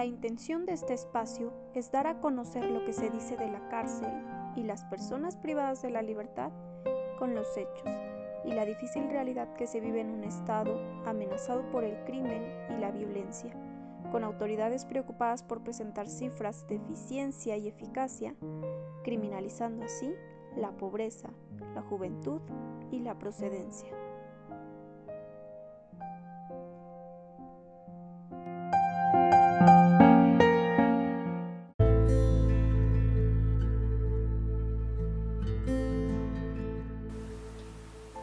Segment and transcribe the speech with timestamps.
[0.00, 3.68] La intención de este espacio es dar a conocer lo que se dice de la
[3.68, 4.08] cárcel
[4.56, 6.50] y las personas privadas de la libertad
[7.18, 7.86] con los hechos
[8.46, 12.80] y la difícil realidad que se vive en un Estado amenazado por el crimen y
[12.80, 13.52] la violencia,
[14.10, 18.34] con autoridades preocupadas por presentar cifras de eficiencia y eficacia,
[19.04, 20.14] criminalizando así
[20.56, 21.28] la pobreza,
[21.74, 22.40] la juventud
[22.90, 23.99] y la procedencia.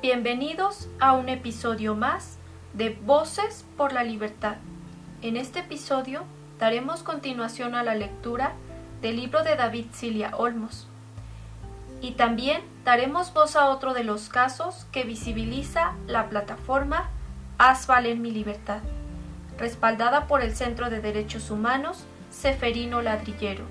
[0.09, 2.37] Bienvenidos a un episodio más
[2.71, 4.55] de Voces por la Libertad.
[5.21, 6.23] En este episodio
[6.59, 8.53] daremos continuación a la lectura
[9.01, 10.87] del libro de David Cilia Olmos.
[11.99, 17.09] Y también daremos voz a otro de los casos que visibiliza la plataforma
[17.57, 18.79] Haz valer mi libertad,
[19.57, 23.65] respaldada por el Centro de Derechos Humanos Seferino Ladrillero.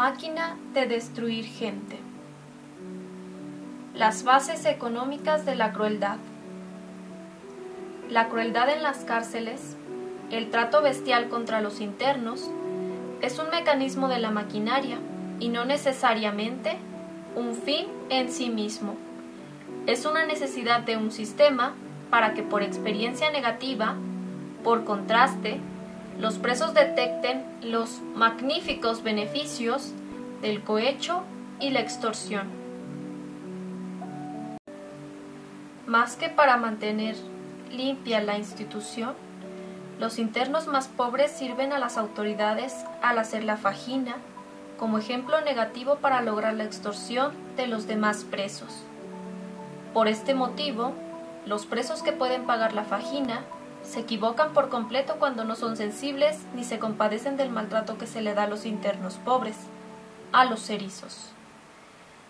[0.00, 1.98] Máquina de destruir gente.
[3.94, 6.16] Las bases económicas de la crueldad.
[8.08, 9.76] La crueldad en las cárceles,
[10.30, 12.50] el trato bestial contra los internos,
[13.20, 14.96] es un mecanismo de la maquinaria
[15.38, 16.78] y no necesariamente
[17.36, 18.94] un fin en sí mismo.
[19.86, 21.74] Es una necesidad de un sistema
[22.08, 23.96] para que por experiencia negativa,
[24.64, 25.60] por contraste,
[26.18, 29.92] los presos detecten los magníficos beneficios
[30.42, 31.22] del cohecho
[31.60, 32.48] y la extorsión.
[35.86, 37.16] Más que para mantener
[37.70, 39.14] limpia la institución,
[39.98, 44.16] los internos más pobres sirven a las autoridades al hacer la fajina
[44.78, 48.82] como ejemplo negativo para lograr la extorsión de los demás presos.
[49.92, 50.94] Por este motivo,
[51.44, 53.44] los presos que pueden pagar la fajina
[53.90, 58.20] se equivocan por completo cuando no son sensibles ni se compadecen del maltrato que se
[58.20, 59.56] le da a los internos pobres,
[60.30, 61.32] a los erizos.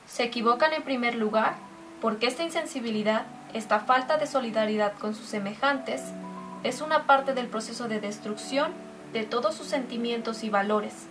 [0.07, 1.57] Se equivocan en primer lugar
[2.01, 6.03] porque esta insensibilidad, esta falta de solidaridad con sus semejantes,
[6.63, 8.73] es una parte del proceso de destrucción
[9.13, 11.09] de todos sus sentimientos y valores.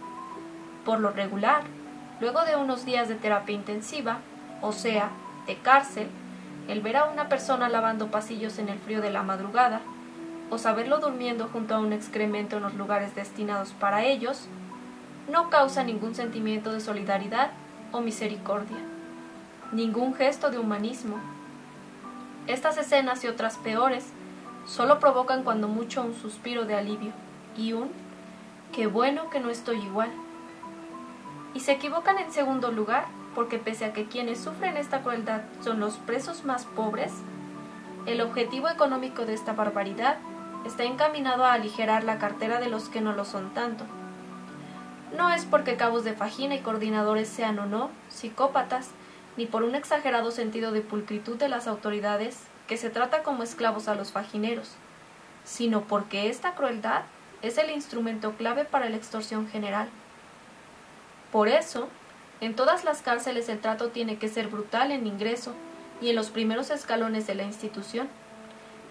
[0.84, 1.62] Por lo regular,
[2.22, 4.18] luego de unos días de terapia intensiva,
[4.64, 5.12] o sea,
[5.46, 6.08] de cárcel,
[6.68, 9.82] el ver a una persona lavando pasillos en el frío de la madrugada,
[10.50, 14.48] o saberlo durmiendo junto a un excremento en los lugares destinados para ellos,
[15.30, 17.52] no causa ningún sentimiento de solidaridad
[17.92, 18.78] o misericordia,
[19.72, 21.18] ningún gesto de humanismo.
[22.48, 24.06] Estas escenas y otras peores
[24.66, 27.12] solo provocan cuando mucho un suspiro de alivio
[27.56, 27.92] y un
[28.72, 30.10] qué bueno que no estoy igual.
[31.54, 33.06] Y se equivocan en segundo lugar
[33.36, 37.14] porque pese a que quienes sufren esta crueldad son los presos más pobres,
[38.06, 40.18] el objetivo económico de esta barbaridad
[40.66, 43.86] está encaminado a aligerar la cartera de los que no lo son tanto.
[45.16, 48.90] No es porque cabos de fajina y coordinadores sean o no psicópatas,
[49.38, 53.88] ni por un exagerado sentido de pulcritud de las autoridades que se trata como esclavos
[53.88, 54.74] a los fajineros,
[55.44, 57.04] sino porque esta crueldad
[57.42, 59.90] es el instrumento clave para la extorsión general.
[61.32, 61.88] Por eso,
[62.42, 65.54] en todas las cárceles el trato tiene que ser brutal en ingreso
[66.02, 68.08] y en los primeros escalones de la institución.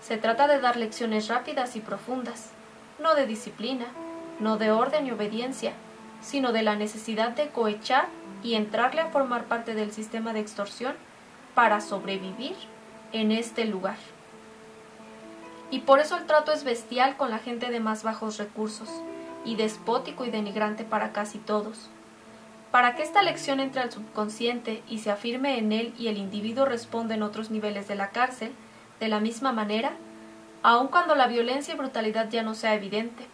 [0.01, 2.51] Se trata de dar lecciones rápidas y profundas,
[2.99, 3.87] no de disciplina,
[4.41, 5.73] no de orden y obediencia,
[6.21, 8.07] sino de la necesidad de cohechar
[8.43, 10.95] y entrarle a formar parte del sistema de extorsión
[11.55, 12.55] para sobrevivir
[13.13, 13.97] en este lugar.
[15.71, 18.89] Y por eso el trato es bestial con la gente de más bajos recursos,
[19.45, 21.89] y despótico y denigrante para casi todos.
[22.71, 26.67] Para que esta lección entre al subconsciente y se afirme en él y el individuo
[26.67, 28.53] responda en otros niveles de la cárcel,
[29.01, 29.93] de la misma manera,
[30.63, 33.27] aun cuando la violencia y brutalidad ya no sea evidente.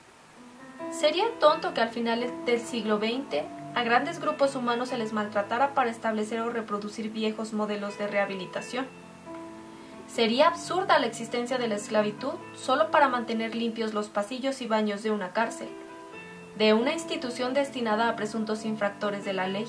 [0.90, 3.44] Sería tonto que al final del siglo XX
[3.74, 8.86] a grandes grupos humanos se les maltratara para establecer o reproducir viejos modelos de rehabilitación.
[10.06, 15.02] Sería absurda la existencia de la esclavitud solo para mantener limpios los pasillos y baños
[15.02, 15.68] de una cárcel,
[16.56, 19.66] de una institución destinada a presuntos infractores de la ley.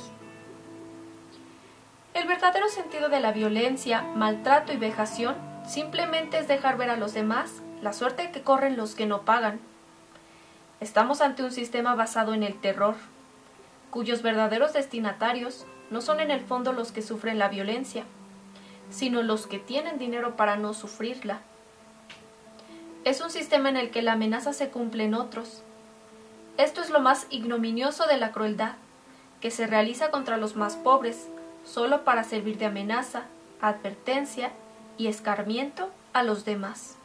[2.13, 5.35] El verdadero sentido de la violencia, maltrato y vejación
[5.67, 9.59] simplemente es dejar ver a los demás la suerte que corren los que no pagan.
[10.79, 12.95] Estamos ante un sistema basado en el terror,
[13.89, 18.03] cuyos verdaderos destinatarios no son en el fondo los que sufren la violencia,
[18.89, 21.39] sino los que tienen dinero para no sufrirla.
[23.03, 25.63] Es un sistema en el que la amenaza se cumple en otros.
[26.57, 28.73] Esto es lo más ignominioso de la crueldad,
[29.41, 31.27] que se realiza contra los más pobres,
[31.63, 33.23] solo para servir de amenaza,
[33.61, 34.51] advertencia
[34.97, 36.97] y escarmiento a los demás.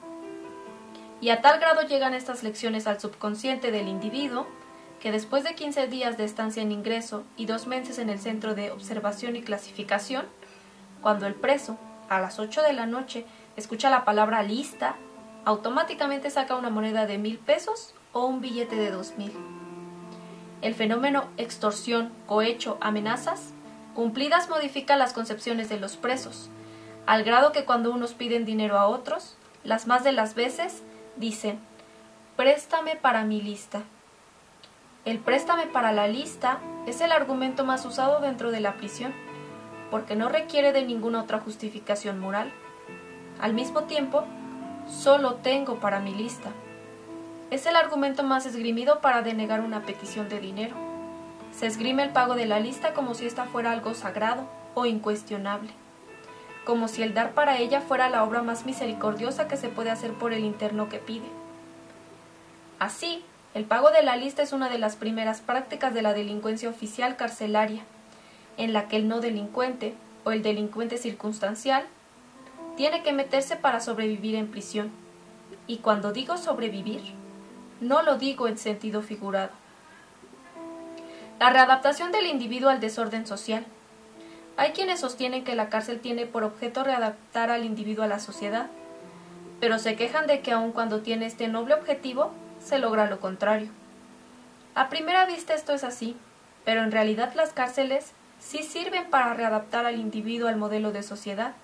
[1.21, 4.47] Y a tal grado llegan estas lecciones al subconsciente del individuo
[5.01, 8.55] que después de 15 días de estancia en ingreso y dos meses en el centro
[8.55, 10.27] de observación y clasificación,
[11.01, 11.79] cuando el preso,
[12.09, 13.25] a las 8 de la noche,
[13.57, 14.97] escucha la palabra lista,
[15.45, 19.33] automáticamente saca una moneda de mil pesos o un billete de dos mil.
[20.61, 23.53] El fenómeno extorsión, cohecho, amenazas
[23.95, 26.51] cumplidas modifica las concepciones de los presos,
[27.11, 30.85] al grado que cuando unos piden dinero a otros, las más de las veces
[31.17, 31.59] dicen
[32.37, 33.83] préstame para mi lista.
[35.05, 39.13] El préstame para la lista es el argumento más usado dentro de la prisión,
[39.91, 42.53] porque no requiere de ninguna otra justificación moral.
[43.41, 44.23] Al mismo tiempo,
[44.87, 46.51] solo tengo para mi lista.
[47.51, 50.77] Es el argumento más esgrimido para denegar una petición de dinero.
[51.51, 55.73] Se esgrime el pago de la lista como si ésta fuera algo sagrado o incuestionable,
[56.65, 60.13] como si el dar para ella fuera la obra más misericordiosa que se puede hacer
[60.13, 61.27] por el interno que pide.
[62.79, 66.69] Así, el pago de la lista es una de las primeras prácticas de la delincuencia
[66.69, 67.83] oficial carcelaria,
[68.57, 71.85] en la que el no delincuente o el delincuente circunstancial
[72.77, 74.91] tiene que meterse para sobrevivir en prisión.
[75.67, 77.03] Y cuando digo sobrevivir,
[77.81, 79.51] no lo digo en sentido figurado.
[81.39, 83.65] La readaptación del individuo al desorden social.
[84.61, 88.67] Hay quienes sostienen que la cárcel tiene por objeto readaptar al individuo a la sociedad,
[89.59, 92.31] pero se quejan de que aun cuando tiene este noble objetivo,
[92.63, 93.71] se logra lo contrario.
[94.75, 96.15] A primera vista esto es así,
[96.67, 101.55] pero en realidad las cárceles sí sirven para readaptar al individuo al modelo de sociedad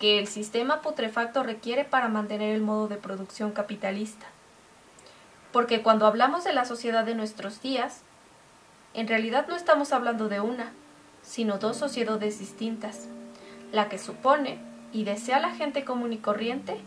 [0.00, 4.26] que el sistema putrefacto requiere para mantener el modo de producción capitalista.
[5.52, 8.00] Porque cuando hablamos de la sociedad de nuestros días,
[8.94, 10.72] en realidad no estamos hablando de una,
[11.26, 13.08] sino dos sociedades distintas,
[13.72, 14.58] la que supone
[14.92, 16.78] y desea la gente común y corriente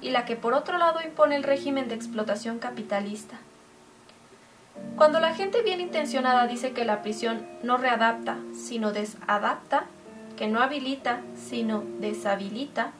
[0.00, 3.38] y la que por otro lado impone el régimen de explotación capitalista.
[4.96, 9.84] Cuando la gente bien intencionada dice que la prisión no readapta, sino desadapta,
[10.38, 12.92] que no habilita, sino deshabilita,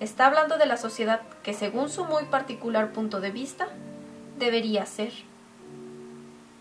[0.00, 3.68] está hablando de la sociedad que, según su muy particular punto de vista,
[4.38, 5.12] debería ser.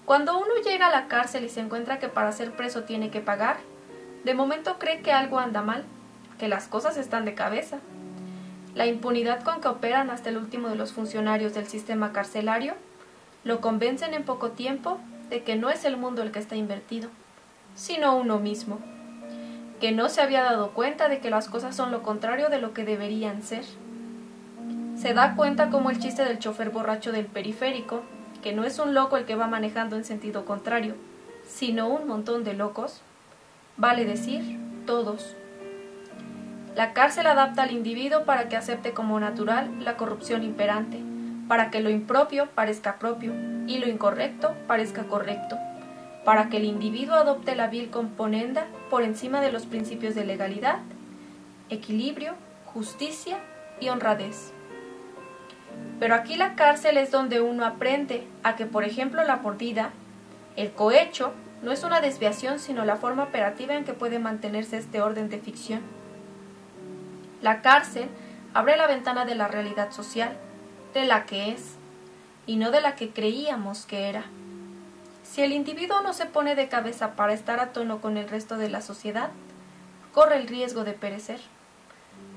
[0.06, 3.22] Cuando uno llega a la cárcel y se encuentra que para ser preso tiene que
[3.22, 3.58] pagar,
[4.24, 5.86] de momento cree que algo anda mal,
[6.38, 7.80] que las cosas están de cabeza.
[8.76, 12.74] La impunidad con que operan hasta el último de los funcionarios del sistema carcelario
[13.44, 17.10] lo convencen en poco tiempo de que no es el mundo el que está invertido,
[17.76, 18.80] sino uno mismo
[19.84, 22.74] que no se había dado cuenta de que las cosas son lo contrario de lo
[22.74, 23.66] que deberían ser.
[24.96, 28.02] Se da cuenta como el chiste del chofer borracho del periférico,
[28.44, 30.94] que no es un loco el que va manejando en sentido contrario,
[31.48, 33.02] sino un montón de locos,
[33.78, 35.36] vale decir, todos.
[36.76, 41.00] La cárcel adapta al individuo para que acepte como natural la corrupción imperante,
[41.48, 43.34] para que lo impropio parezca propio
[43.66, 45.58] y lo incorrecto parezca correcto
[46.24, 50.80] para que el individuo adopte la vil componenda por encima de los principios de legalidad,
[51.70, 52.36] equilibrio,
[52.66, 53.40] justicia
[53.80, 54.53] y honradez.
[56.00, 59.92] Pero aquí la cárcel es donde uno aprende a que, por ejemplo, la mordida,
[60.56, 65.02] el cohecho, no es una desviación, sino la forma operativa en que puede mantenerse este
[65.02, 65.82] orden de ficción.
[67.42, 68.10] La cárcel
[68.54, 70.36] abre la ventana de la realidad social,
[70.94, 71.76] de la que es,
[72.46, 74.26] y no de la que creíamos que era.
[75.24, 78.58] Si el individuo no se pone de cabeza para estar a tono con el resto
[78.58, 79.30] de la sociedad,
[80.12, 81.40] corre el riesgo de perecer.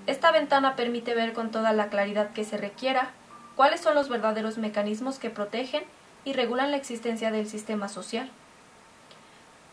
[0.06, 3.10] Esta ventana permite ver con toda la claridad que se requiera
[3.56, 5.82] cuáles son los verdaderos mecanismos que protegen
[6.24, 8.30] y regulan la existencia del sistema social.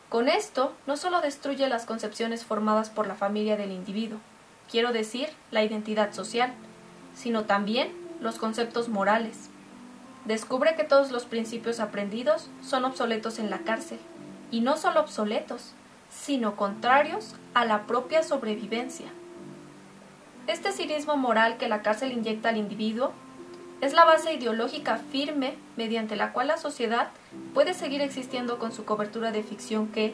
[0.10, 4.20] Con esto, no solo destruye las concepciones formadas por la familia del individuo,
[4.72, 6.54] quiero decir, la identidad social,
[7.16, 9.50] sino también los conceptos morales,
[10.26, 14.00] descubre que todos los principios aprendidos son obsoletos en la cárcel,
[14.52, 15.74] y no solo obsoletos,
[16.10, 19.08] sino contrarios a la propia sobrevivencia.
[20.46, 23.14] Este cinismo moral que la cárcel inyecta al individuo
[23.84, 27.10] es la base ideológica firme mediante la cual la sociedad
[27.54, 30.14] puede seguir existiendo con su cobertura de ficción que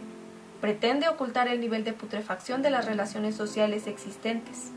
[0.59, 4.71] pretende ocultar el nivel de putrefacción de las relaciones sociales existentes.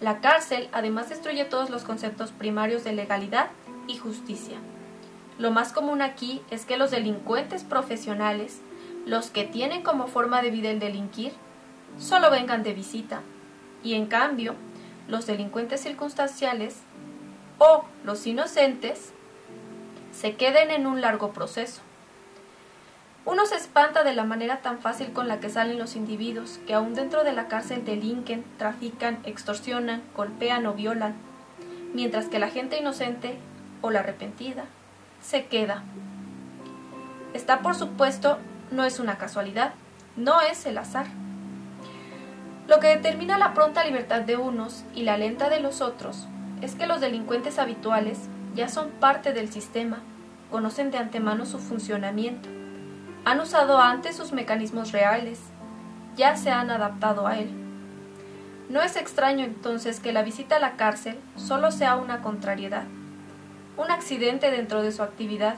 [0.00, 3.50] La cárcel además destruye todos los conceptos primarios de legalidad
[3.86, 4.56] y justicia.
[5.38, 8.58] Lo más común aquí es que los delincuentes profesionales,
[9.06, 11.32] los que tienen como forma de vida el delinquir,
[12.00, 13.20] solo vengan de visita,
[13.84, 14.56] y en cambio,
[15.06, 16.76] los delincuentes circunstanciales
[17.60, 19.12] o los inocentes
[20.12, 21.82] se queden en un largo proceso.
[23.26, 26.72] Uno se espanta de la manera tan fácil con la que salen los individuos que
[26.72, 31.14] aún dentro de la cárcel delinquen, trafican, extorsionan, golpean o violan,
[31.92, 33.36] mientras que la gente inocente
[33.82, 34.64] o la arrepentida
[35.20, 35.82] se queda.
[37.34, 38.38] Está por supuesto,
[38.70, 39.74] no es una casualidad,
[40.16, 41.08] no es el azar.
[42.68, 46.26] Lo que determina la pronta libertad de unos y la lenta de los otros
[46.60, 48.18] es que los delincuentes habituales
[48.54, 49.98] ya son parte del sistema,
[50.50, 52.48] conocen de antemano su funcionamiento
[53.24, 55.40] han usado antes sus mecanismos reales,
[56.16, 57.50] ya se han adaptado a él.
[58.68, 62.84] No es extraño entonces que la visita a la cárcel solo sea una contrariedad,
[63.76, 65.56] un accidente dentro de su actividad.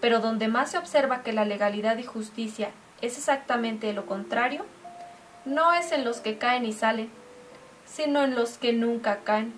[0.00, 4.66] Pero donde más se observa que la legalidad y justicia es exactamente lo contrario,
[5.46, 7.08] no es en los que caen y salen,
[7.86, 9.54] sino en los que nunca caen.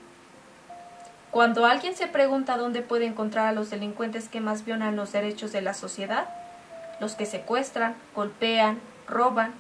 [1.30, 5.52] Cuando alguien se pregunta dónde puede encontrar a los delincuentes que más violan los derechos
[5.52, 6.28] de la sociedad,
[7.00, 9.52] los que secuestran, golpean, roban,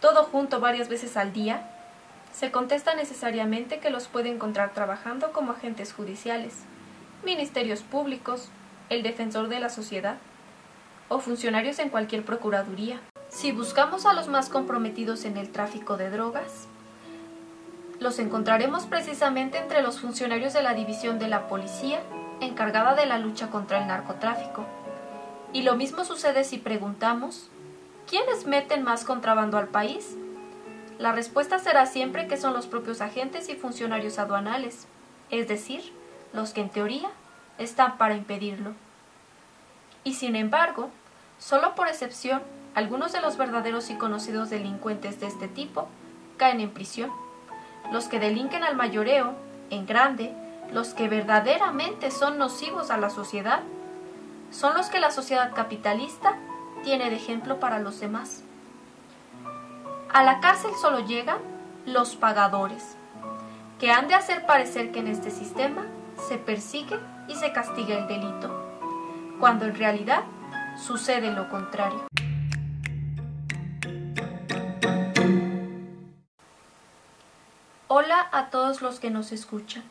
[0.00, 1.68] todo junto varias veces al día,
[2.32, 6.54] se contesta necesariamente que los puede encontrar trabajando como agentes judiciales,
[7.24, 8.48] ministerios públicos,
[8.88, 10.16] el defensor de la sociedad
[11.08, 13.00] o funcionarios en cualquier procuraduría.
[13.28, 16.66] Si buscamos a los más comprometidos en el tráfico de drogas,
[18.02, 22.00] los encontraremos precisamente entre los funcionarios de la división de la policía
[22.40, 24.66] encargada de la lucha contra el narcotráfico
[25.52, 27.48] y lo mismo sucede si preguntamos,
[28.08, 30.16] ¿quiénes meten más contrabando al país?
[30.98, 34.86] La respuesta será siempre que son los propios agentes y funcionarios aduanales,
[35.30, 35.92] es decir,
[36.32, 37.10] los que en teoría
[37.58, 38.72] están para impedirlo.
[40.04, 40.90] Y sin embargo,
[41.38, 42.42] solo por excepción,
[42.74, 45.88] algunos de los verdaderos y conocidos delincuentes de este tipo
[46.38, 47.10] caen en prisión.
[47.90, 49.34] Los que delinquen al mayoreo,
[49.70, 50.34] en grande,
[50.72, 53.60] los que verdaderamente son nocivos a la sociedad,
[54.50, 56.36] son los que la sociedad capitalista
[56.84, 58.42] tiene de ejemplo para los demás.
[60.12, 61.38] A la cárcel solo llegan
[61.86, 62.96] los pagadores,
[63.78, 65.86] que han de hacer parecer que en este sistema
[66.28, 66.98] se persigue
[67.28, 68.50] y se castiga el delito,
[69.40, 70.22] cuando en realidad
[70.76, 72.06] sucede lo contrario.
[78.32, 79.84] A todos los que nos escuchan.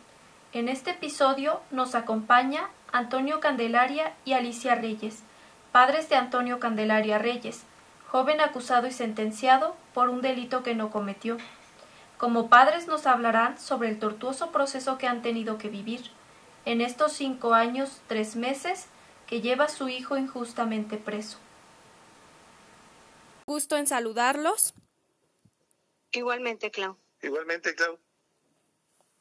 [0.51, 5.19] En este episodio nos acompaña Antonio Candelaria y Alicia Reyes,
[5.71, 7.61] padres de Antonio Candelaria Reyes,
[8.09, 11.37] joven acusado y sentenciado por un delito que no cometió.
[12.17, 16.11] Como padres nos hablarán sobre el tortuoso proceso que han tenido que vivir
[16.65, 18.87] en estos cinco años, tres meses
[19.27, 21.37] que lleva su hijo injustamente preso.
[23.47, 24.73] Gusto en saludarlos.
[26.11, 26.97] Igualmente, Clau.
[27.21, 27.97] Igualmente, Clau.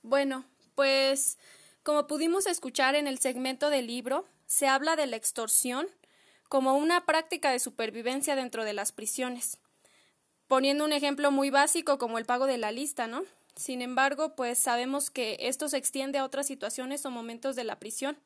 [0.02, 1.38] Bueno, pues
[1.83, 5.88] como pudimos escuchar en el segmento del libro, se habla de la extorsión
[6.49, 9.59] como una práctica de supervivencia dentro de las prisiones,
[10.49, 13.25] poniendo un ejemplo muy básico como el pago de la lista, ¿no?
[13.57, 17.78] Sin embargo, pues sabemos que esto se extiende a otras situaciones o momentos de la
[17.78, 18.19] prisión.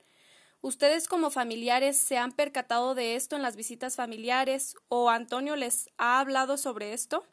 [0.61, 5.90] ¿Ustedes como familiares se han percatado de esto en las visitas familiares o Antonio les
[5.99, 7.26] ha hablado sobre esto?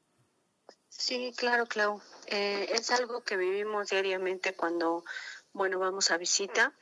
[0.90, 2.02] Sí, claro, Clau.
[2.34, 5.04] Eh, es algo que vivimos diariamente cuando
[5.52, 6.74] bueno, vamos a visita.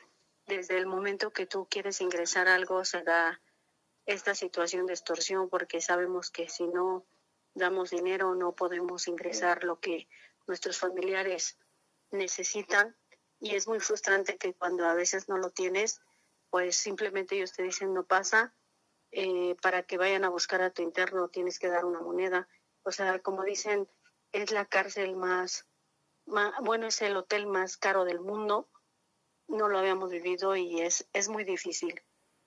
[0.46, 3.42] Desde el momento que tú quieres ingresar algo, se da
[4.06, 7.04] esta situación de extorsión porque sabemos que si no
[7.56, 10.08] damos dinero no podemos ingresar lo que
[10.46, 11.58] nuestros familiares
[12.12, 12.96] necesitan
[13.40, 16.00] y es muy frustrante que cuando a veces no lo tienes,
[16.52, 18.54] pues simplemente ellos te dicen no pasa,
[19.12, 22.48] eh, para que vayan a buscar a tu interno tienes que dar una moneda.
[22.84, 23.88] O sea, como dicen,
[24.32, 25.66] es la cárcel más
[26.62, 28.70] bueno, es el hotel más caro del mundo.
[29.48, 32.02] No lo habíamos vivido y es, es muy difícil,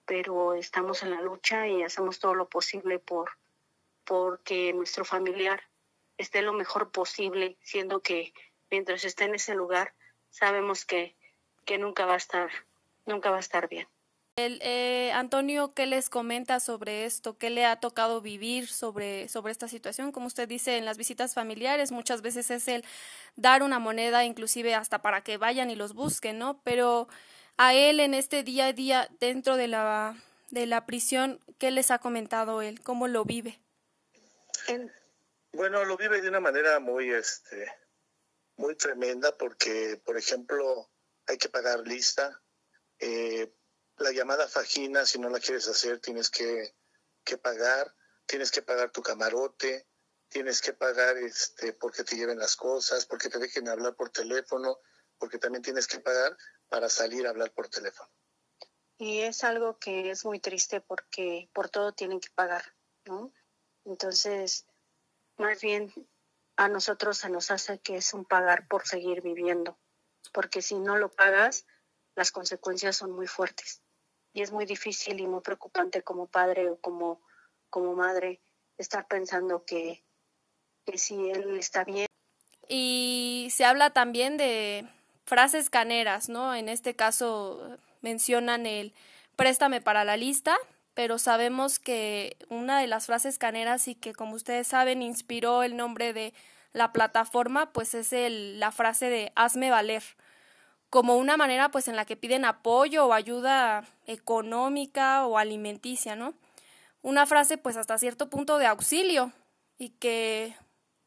[0.05, 3.31] pero estamos en la lucha y hacemos todo lo posible por
[4.05, 5.63] porque nuestro familiar
[6.17, 8.33] esté lo mejor posible, siendo que
[8.71, 9.95] mientras esté en ese lugar
[10.29, 11.17] sabemos que,
[11.65, 12.51] que nunca va a estar,
[13.07, 13.89] nunca va a estar bien.
[14.37, 17.37] El, eh, Antonio, ¿qué les comenta sobre esto?
[17.37, 20.11] ¿Qué le ha tocado vivir sobre, sobre esta situación?
[20.11, 22.83] Como usted dice, en las visitas familiares muchas veces es el
[23.37, 26.63] dar una moneda, inclusive hasta para que vayan y los busquen, ¿no?
[26.65, 27.09] Pero
[27.59, 30.17] a él en este día a día dentro de la,
[30.51, 32.81] de la prisión, ¿qué les ha comentado él?
[32.81, 33.61] ¿Cómo lo vive?
[35.53, 37.71] Bueno, lo vive de una manera muy, este,
[38.57, 40.89] muy tremenda porque, por ejemplo,
[41.27, 42.41] hay que pagar lista.
[42.99, 43.53] Eh,
[44.03, 46.75] la llamada fajina, si no la quieres hacer, tienes que,
[47.41, 47.95] pagar,
[48.27, 49.87] tienes que pagar tu camarote,
[50.29, 54.79] tienes que pagar este porque te lleven las cosas, porque te dejen hablar por teléfono,
[55.19, 56.37] porque también tienes que pagar
[56.69, 58.11] para salir a hablar por teléfono.
[58.99, 62.63] y es algo que es muy triste porque por todo tienen que pagar,
[63.05, 63.33] ¿no?
[63.85, 64.67] Entonces,
[65.39, 65.93] más bien
[66.57, 69.79] a nosotros se nos hace que es un pagar por seguir viviendo,
[70.33, 71.67] porque si no lo pagas,
[72.15, 73.82] las consecuencias son muy fuertes
[74.33, 77.21] y es muy difícil y muy preocupante como padre o como,
[77.71, 78.41] como madre
[78.79, 80.05] estar pensando que,
[80.85, 82.07] que si él está bien.
[82.69, 84.89] Y se habla también de
[85.25, 86.55] frases caneras, ¿no?
[86.55, 88.95] En este caso mencionan el
[89.37, 90.57] préstame para la lista,
[90.95, 95.77] pero sabemos que una de las frases caneras y que como ustedes saben inspiró el
[95.77, 96.35] nombre de
[96.73, 100.03] la plataforma, pues es el, la frase de hazme valer,
[100.93, 106.35] como una manera pues en la que piden apoyo o ayuda económica o alimenticia, ¿no?
[107.01, 109.33] Una frase pues hasta cierto punto de auxilio
[109.79, 110.55] y que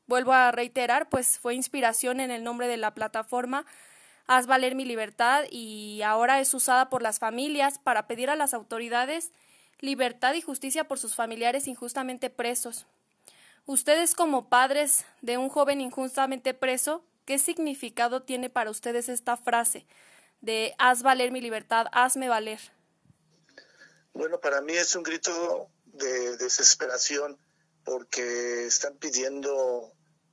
[0.07, 3.67] vuelvo a reiterar, pues fue inspiración en el nombre de la plataforma
[4.27, 8.55] Haz valer mi libertad y ahora es usada por las familias para pedir a las
[8.55, 9.31] autoridades
[9.79, 12.87] libertad y justicia por sus familiares injustamente presos.
[13.67, 19.85] Ustedes como padres de un joven injustamente preso, ¿qué significado tiene para ustedes esta frase
[20.41, 22.59] de haz valer mi libertad, hazme valer?
[24.13, 27.37] Bueno, para mí es un grito de desesperación
[27.83, 29.91] porque están pidiendo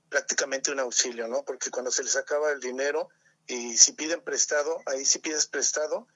[0.08, 1.44] prácticamente un auxilio, ¿no?
[1.44, 3.08] Porque cuando se les acaba el dinero
[3.46, 6.06] y si piden prestado, ahí si pides prestado,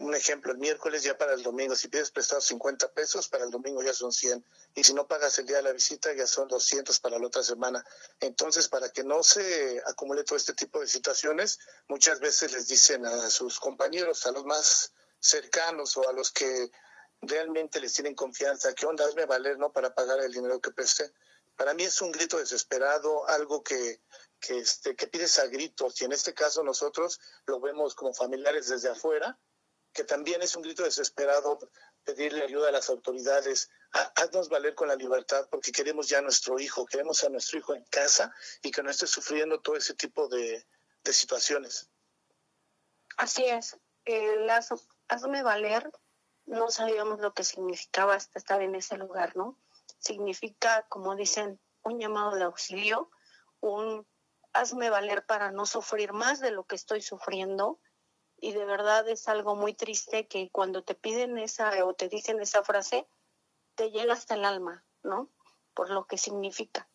[0.00, 3.50] un ejemplo, el miércoles ya para el domingo, si pides prestado 50 pesos, para el
[3.50, 4.42] domingo ya son 100.
[4.74, 7.42] Y si no pagas el día de la visita, ya son 200 para la otra
[7.42, 7.84] semana.
[8.18, 13.04] Entonces, para que no se acumule todo este tipo de situaciones, muchas veces les dicen
[13.04, 16.70] a sus compañeros, a los más cercanos o a los que
[17.20, 19.04] realmente les tienen confianza, ¿qué onda?
[19.04, 19.70] Hazme valer, ¿no?
[19.70, 21.12] Para pagar el dinero que presté.
[21.56, 24.00] Para mí es un grito desesperado, algo que,
[24.48, 28.88] este, que pides a gritos y en este caso nosotros lo vemos como familiares desde
[28.88, 29.38] afuera,
[29.92, 31.58] que también es un grito desesperado
[32.04, 33.70] pedirle ayuda a las autoridades,
[34.16, 37.74] haznos valer con la libertad porque queremos ya a nuestro hijo, queremos a nuestro hijo
[37.74, 40.66] en casa y que no esté sufriendo todo ese tipo de,
[41.04, 41.90] situaciones.
[43.16, 43.76] Así es,
[45.08, 45.90] hazme valer,
[46.46, 49.58] no sabíamos lo que significaba estar en ese lugar, ¿no?
[49.98, 53.10] Significa, como dicen, un llamado de auxilio,
[53.60, 54.06] un
[54.52, 57.80] hazme valer para no sufrir más de lo que estoy sufriendo.
[58.40, 62.40] Y de verdad es algo muy triste que cuando te piden esa o te dicen
[62.40, 63.06] esa frase,
[63.74, 65.28] te llega hasta el alma, ¿no?
[65.74, 66.88] Por lo que significa.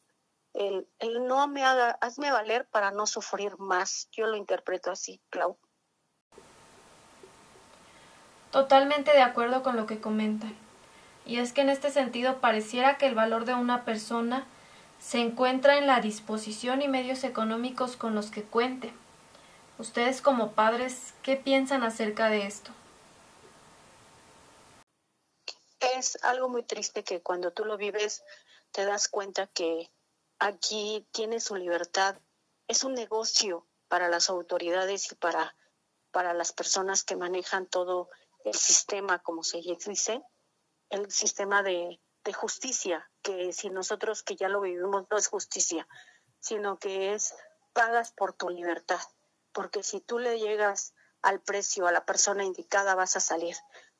[0.54, 4.08] El, el no me haga, hazme valer para no sufrir más.
[4.12, 5.58] Yo lo interpreto así, Clau.
[8.52, 10.58] Totalmente de acuerdo con lo que comentan.
[11.26, 14.48] Y es que en este sentido pareciera que el valor de una persona
[14.98, 18.94] se encuentra en la disposición y medios económicos con los que cuente.
[19.78, 22.72] Ustedes como padres, ¿qué piensan acerca de esto?
[25.80, 28.24] Es algo muy triste que cuando tú lo vives
[28.72, 29.92] te das cuenta que
[30.40, 32.18] aquí tiene su libertad.
[32.68, 35.56] Es un negocio para las autoridades y para,
[36.12, 38.10] para las personas que manejan todo
[38.46, 40.24] el sistema, como se dice,
[40.90, 45.88] el sistema de, de justicia, que si nosotros que ya lo vivimos no es justicia,
[46.40, 47.34] sino que es
[47.74, 49.02] pagas por tu libertad,
[49.56, 53.56] porque si tú le llegas al precio a la persona indicada vas a salir,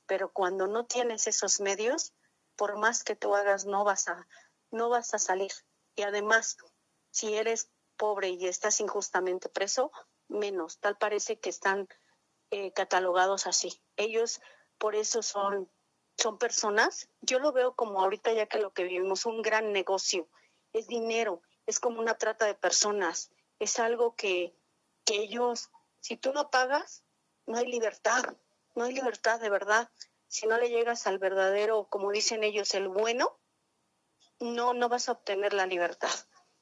[0.06, 2.14] pero cuando no tienes esos medios,
[2.58, 4.28] por más que tú hagas no vas a
[4.70, 5.54] no vas a salir.
[5.96, 6.58] Y además,
[7.10, 9.92] si eres pobre y estás injustamente preso,
[10.28, 11.88] menos, tal parece que están
[12.52, 13.82] eh, catalogados así.
[13.96, 14.42] Ellos
[14.78, 15.72] por eso son
[16.18, 20.28] son personas, yo lo veo como ahorita ya que lo que vivimos, un gran negocio,
[20.74, 24.54] es dinero, es como una trata de personas, es algo que,
[25.06, 27.04] que ellos, si tú no pagas,
[27.46, 28.36] no hay libertad,
[28.76, 29.90] no hay libertad de verdad.
[30.28, 33.40] Si no le llegas al verdadero, como dicen ellos, el bueno,
[34.40, 36.10] no, no vas a obtener la libertad.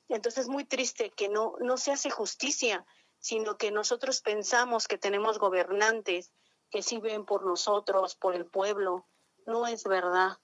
[0.10, 2.86] Entonces es muy triste que no, no se hace justicia,
[3.20, 6.34] sino que nosotros pensamos que tenemos gobernantes
[6.70, 9.06] que sí ven por nosotros, por el pueblo,
[9.46, 10.40] no es verdad.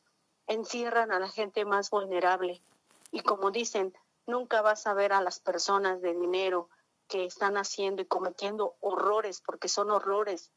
[0.47, 2.61] Encierran a la gente más vulnerable.
[3.11, 3.93] Y como dicen,
[4.27, 6.69] nunca vas a ver a las personas de dinero
[7.09, 10.51] que están haciendo y cometiendo horrores, porque son horrores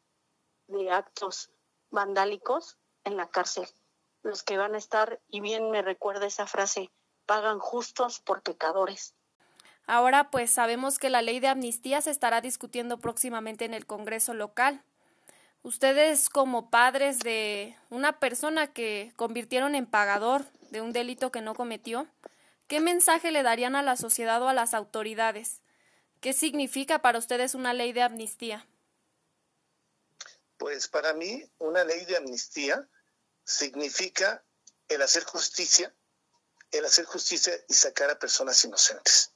[0.69, 1.51] de actos
[1.91, 3.67] vandálicos en la cárcel.
[4.23, 6.91] Los que van a estar, y bien me recuerda esa frase,
[7.27, 9.15] pagan justos por pecadores.
[9.87, 14.35] Ahora pues sabemos que la ley de amnistía se estará discutiendo próximamente en el Congreso
[14.35, 14.85] local.
[15.63, 21.55] Ustedes como padres de una persona que convirtieron en pagador de un delito que no
[21.55, 22.07] cometió,
[22.69, 25.62] ¿qué mensaje le darían a la sociedad o a las autoridades?
[26.23, 28.65] ¿Qué significa para ustedes una ley de amnistía?
[30.57, 32.89] Pues para mí una ley de amnistía
[33.45, 34.45] significa
[34.87, 35.93] el hacer justicia,
[36.71, 39.33] el hacer justicia y sacar a personas inocentes.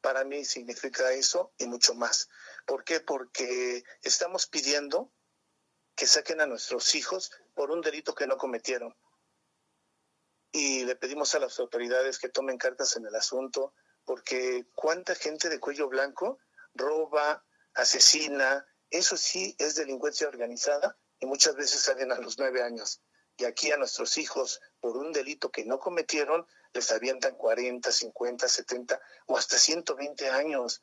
[0.00, 2.30] Para mí significa eso y mucho más.
[2.64, 3.00] ¿Por qué?
[3.00, 5.12] Porque estamos pidiendo
[5.94, 8.96] que saquen a nuestros hijos por un delito que no cometieron.
[10.52, 15.48] Y le pedimos a las autoridades que tomen cartas en el asunto, porque cuánta gente
[15.48, 16.38] de cuello blanco
[16.74, 23.00] roba, asesina, eso sí es delincuencia organizada y muchas veces salen a los nueve años.
[23.36, 28.48] Y aquí a nuestros hijos, por un delito que no cometieron, les avientan 40, 50,
[28.48, 30.82] 70 o hasta 120 años.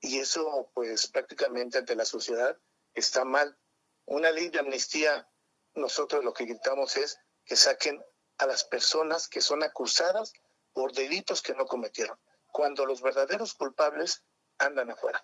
[0.00, 2.58] Y eso, pues prácticamente ante la sociedad
[2.94, 3.56] está mal.
[4.04, 5.28] Una ley de amnistía,
[5.74, 8.02] nosotros lo que gritamos es que saquen
[8.38, 10.32] a las personas que son acusadas
[10.72, 12.18] por delitos que no cometieron,
[12.56, 14.24] cuando los verdaderos culpables
[14.56, 15.22] andan afuera.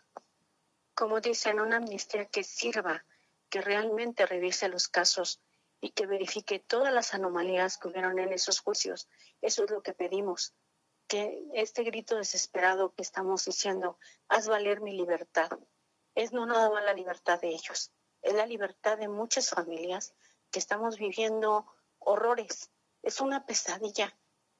[0.94, 3.06] Como dicen, una amnistía que sirva,
[3.48, 5.40] que realmente revise los casos
[5.80, 9.08] y que verifique todas las anomalías que hubieron en esos juicios.
[9.40, 10.54] Eso es lo que pedimos,
[11.08, 15.48] que este grito desesperado que estamos diciendo, haz valer mi libertad,
[16.14, 20.12] es no nada más la libertad de ellos, es la libertad de muchas familias
[20.50, 21.64] que estamos viviendo
[21.98, 22.70] horrores.
[23.02, 24.14] Es una pesadilla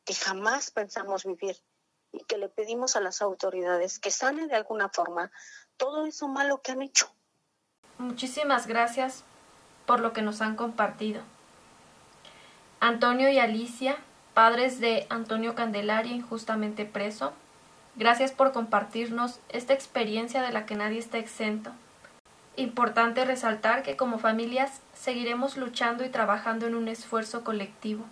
[0.07, 1.63] que jamás pensamos vivir
[2.13, 5.33] y que le pedimos a las autoridades que sane de alguna forma
[5.77, 7.11] todo eso malo que han hecho.
[7.99, 9.25] Muchísimas gracias
[9.87, 11.23] por lo que nos han compartido.
[12.81, 13.97] Antonio y Alicia,
[14.35, 17.33] padres de Antonio Candelaria injustamente preso,
[17.97, 21.71] gracias por compartirnos esta experiencia de la que nadie está exento.
[22.57, 28.05] Importante resaltar que como familias seguiremos luchando y trabajando en un esfuerzo colectivo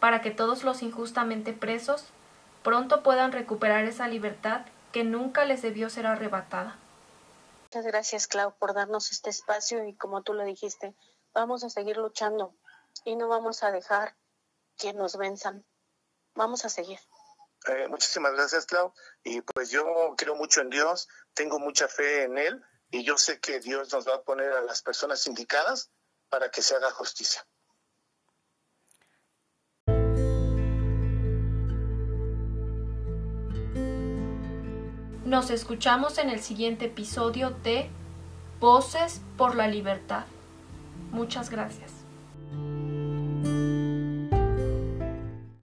[0.00, 2.06] para que todos los injustamente presos
[2.62, 6.78] pronto puedan recuperar esa libertad que nunca les debió ser arrebatada.
[7.64, 10.94] Muchas gracias, Clau, por darnos este espacio y como tú lo dijiste,
[11.32, 12.54] vamos a seguir luchando
[13.04, 14.16] y no vamos a dejar
[14.76, 15.64] que nos venzan.
[16.34, 16.98] Vamos a seguir.
[17.66, 18.92] Eh, muchísimas gracias, Clau.
[19.22, 23.38] Y pues yo creo mucho en Dios, tengo mucha fe en Él y yo sé
[23.38, 25.90] que Dios nos va a poner a las personas indicadas
[26.28, 27.46] para que se haga justicia.
[35.30, 37.88] Nos escuchamos en el siguiente episodio de
[38.58, 40.24] Voces por la Libertad.
[41.12, 41.92] Muchas gracias.